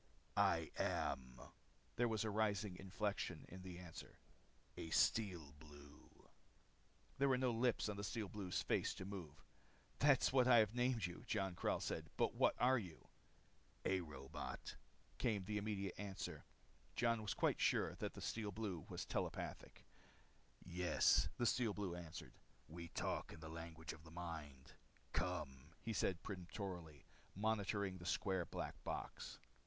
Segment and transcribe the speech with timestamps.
[0.35, 1.39] "I am"
[1.95, 4.17] there was a rising inflection in the answer
[4.75, 6.27] "a Steel Blue."
[7.19, 9.45] There were no lips on the Steel Blue's face to move.
[9.99, 12.09] "That is what I have named you," Jon Karyl said.
[12.17, 13.09] "But what are you?"
[13.85, 14.75] "A robot,"
[15.19, 16.45] came the immediate answer.
[16.95, 19.85] Jon was quite sure then that the Steel Blue was telepathic.
[20.63, 22.33] "Yes," the Steel Blue answered.
[22.67, 24.73] "We talk in the language of the mind.
[25.13, 27.05] Come!" he said peremptorily,
[27.35, 29.37] motioning with the square black box.